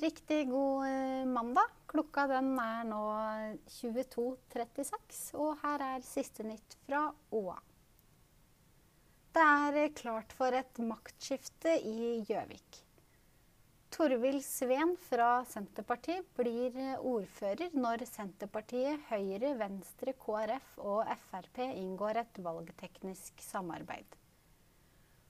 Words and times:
Riktig 0.00 0.48
god 0.50 0.86
eh, 0.86 1.26
mandag. 1.26 1.68
Klokka 1.86 2.24
den 2.30 2.54
er 2.60 2.86
nå 2.88 3.00
22.36, 3.68 5.34
og 5.36 5.58
her 5.60 5.84
er 5.84 6.06
siste 6.06 6.46
nytt 6.46 6.76
fra 6.86 7.02
OA. 7.36 7.58
Det 9.36 9.42
er 9.42 9.76
eh, 9.82 9.92
klart 9.98 10.32
for 10.38 10.56
et 10.56 10.80
maktskifte 10.80 11.74
i 11.84 12.22
Gjøvik. 12.24 12.80
Torvild 13.92 14.40
Sveen 14.46 14.94
fra 15.10 15.42
Senterpartiet 15.50 16.24
blir 16.40 16.72
eh, 16.80 16.96
ordfører 16.96 17.76
når 17.76 18.06
Senterpartiet, 18.08 19.04
Høyre, 19.10 19.52
Venstre, 19.60 20.16
KrF 20.16 20.72
og 20.80 21.12
Frp 21.26 21.66
inngår 21.68 22.22
et 22.24 22.44
valgteknisk 22.48 23.44
samarbeid. 23.44 24.21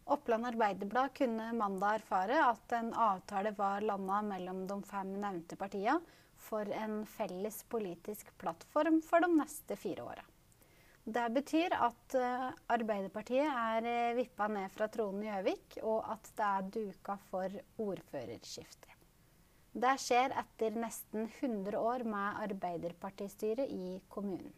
Oppland 0.04 0.46
Arbeiderblad 0.46 1.14
kunne 1.14 1.52
mandag 1.52 1.94
erfare 2.00 2.40
at 2.44 2.72
en 2.72 2.90
avtale 2.94 3.52
var 3.56 3.80
landa 3.80 4.22
mellom 4.22 4.66
de 4.66 4.82
fem 4.82 5.14
nevnte 5.22 5.56
partiene 5.56 6.00
for 6.42 6.66
en 6.74 7.04
felles 7.06 7.62
politisk 7.70 8.32
plattform 8.38 8.98
for 9.06 9.22
de 9.22 9.30
neste 9.36 9.76
fire 9.78 10.02
åra. 10.02 10.24
Det 11.04 11.28
betyr 11.34 11.74
at 11.74 12.14
eh, 12.14 12.48
Arbeiderpartiet 12.70 13.46
er 13.46 13.86
eh, 13.90 14.14
vippa 14.18 14.46
ned 14.50 14.70
fra 14.74 14.86
tronen 14.90 15.24
i 15.24 15.30
Gjøvik, 15.30 15.78
og 15.82 16.04
at 16.14 16.30
det 16.38 16.48
er 16.48 16.68
duka 16.76 17.16
for 17.30 17.56
ordførerskifte. 17.82 18.98
Det 19.72 19.94
skjer 19.98 20.34
etter 20.42 20.76
nesten 20.78 21.26
100 21.40 21.78
år 21.78 22.04
med 22.06 22.42
Arbeiderpartistyre 22.46 23.66
i 23.66 23.96
kommunen. 24.12 24.52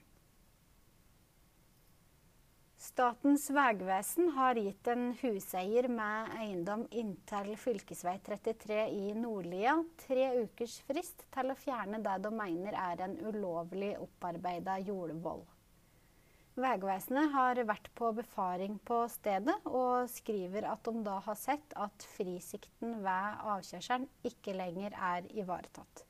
Statens 2.95 3.48
vegvesen 3.51 4.29
har 4.37 4.55
gitt 4.55 4.87
en 4.93 5.09
huseier 5.19 5.89
med 5.91 6.29
eiendom 6.39 6.84
inntil 6.95 7.48
fv. 7.59 7.80
33 7.91 8.77
i 8.87 9.09
Nordlia 9.19 9.73
tre 9.98 10.28
ukers 10.45 10.77
frist 10.86 11.25
til 11.34 11.51
å 11.51 11.56
fjerne 11.59 11.98
det 12.05 12.14
de 12.23 12.31
mener 12.39 12.78
er 12.78 13.03
en 13.09 13.19
ulovlig 13.19 13.91
opparbeida 13.98 14.78
jordvoll. 14.86 15.42
Vegvesenet 16.55 17.34
har 17.34 17.64
vært 17.67 17.91
på 17.98 18.14
befaring 18.14 18.78
på 18.86 19.03
stedet, 19.11 19.58
og 19.67 20.06
skriver 20.14 20.70
at 20.70 20.86
de 20.86 21.03
da 21.11 21.19
har 21.27 21.42
sett 21.42 21.75
at 21.75 22.11
frisikten 22.14 23.01
ved 23.03 23.47
avkjørselen 23.56 24.06
ikke 24.31 24.55
lenger 24.55 24.95
er 24.95 25.27
ivaretatt. 25.34 26.06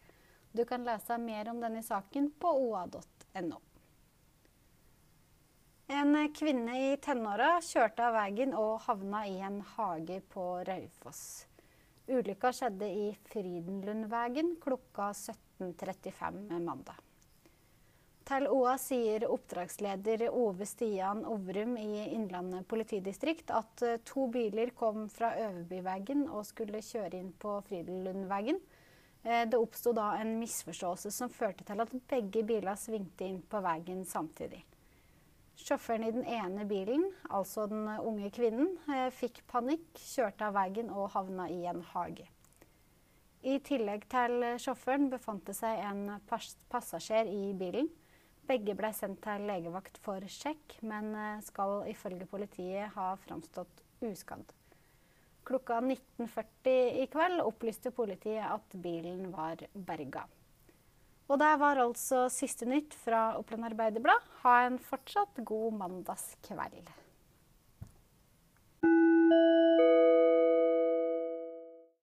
Du 0.52 0.66
kan 0.68 0.84
lese 0.84 1.16
mer 1.16 1.48
om 1.48 1.64
denne 1.64 1.80
saken 1.80 2.34
på 2.36 2.58
oa.no. 2.68 3.68
En 5.94 6.16
kvinne 6.34 6.74
i 6.74 6.94
tenåra 6.98 7.60
kjørte 7.62 8.02
av 8.02 8.16
veien 8.16 8.54
og 8.58 8.80
havna 8.88 9.20
i 9.30 9.36
en 9.46 9.60
hage 9.76 10.16
på 10.32 10.42
Raufoss. 10.66 11.20
Ulykka 12.10 12.50
skjedde 12.56 12.88
i 12.88 13.04
Frydenlundvegen 13.28 14.56
klokka 14.64 15.12
17.35 15.14 16.58
mandag. 16.64 16.98
Til 18.26 18.48
OA 18.50 18.74
sier 18.80 19.28
oppdragsleder 19.30 20.26
Ove 20.32 20.66
Stian 20.66 21.22
Ovrum 21.30 21.78
i 21.78 22.08
Innlandet 22.08 22.66
politidistrikt 22.66 23.54
at 23.54 23.86
to 24.08 24.26
biler 24.34 24.74
kom 24.74 25.06
fra 25.14 25.30
Øverbyvegen 25.46 26.26
og 26.26 26.42
skulle 26.50 26.82
kjøre 26.82 27.22
inn 27.22 27.30
på 27.38 27.54
Frydenlundvegen. 27.70 28.58
Eh, 29.22 29.46
det 29.46 29.62
oppsto 29.62 29.94
da 29.94 30.16
en 30.18 30.40
misforståelse 30.42 31.14
som 31.14 31.30
førte 31.30 31.62
til 31.70 31.86
at 31.86 31.98
begge 32.10 32.42
biler 32.50 32.74
svingte 32.80 33.30
inn 33.30 33.44
på 33.46 33.62
veien 33.62 34.02
samtidig. 34.08 34.64
Sjåføren 35.64 36.02
i 36.04 36.12
den 36.12 36.26
ene 36.28 36.66
bilen, 36.68 37.06
altså 37.32 37.64
den 37.70 37.86
unge 37.88 38.28
kvinnen, 38.36 38.74
eh, 38.92 39.08
fikk 39.16 39.38
panikk, 39.48 39.86
kjørte 39.96 40.50
av 40.50 40.58
veien 40.58 40.90
og 40.92 41.08
havna 41.14 41.46
i 41.48 41.62
en 41.70 41.80
hage. 41.94 42.26
I 43.40 43.54
tillegg 43.64 44.04
til 44.12 44.44
sjåføren 44.60 45.08
befant 45.12 45.46
det 45.48 45.54
seg 45.56 45.80
en 45.86 46.18
passasjer 46.68 47.30
i 47.32 47.54
bilen. 47.56 47.88
Begge 48.44 48.76
ble 48.76 48.90
sendt 48.92 49.22
til 49.24 49.46
legevakt 49.48 49.96
for 50.04 50.20
sjekk, 50.28 50.76
men 50.84 51.14
eh, 51.16 51.40
skal 51.48 51.88
ifølge 51.88 52.28
politiet 52.28 52.92
ha 52.98 53.14
framstått 53.24 53.80
uskadd. 54.04 54.52
Klokka 55.48 55.80
19.40 55.80 57.00
i 57.00 57.08
kveld 57.12 57.40
opplyste 57.40 57.92
politiet 57.92 58.44
at 58.44 58.76
bilen 58.84 59.30
var 59.32 59.64
berga. 59.72 60.28
Og 61.28 61.40
det 61.40 61.52
var 61.60 61.80
altså 61.80 62.26
siste 62.32 62.68
nytt 62.68 62.94
fra 63.00 63.30
Oppland 63.38 63.64
Arbeiderblad. 63.70 64.28
Ha 64.42 64.58
en 64.66 64.76
fortsatt 64.82 65.40
god 65.46 65.78
mandagskveld. 65.80 66.90